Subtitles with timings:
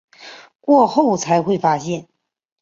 [0.59, 2.07] 过后才会发现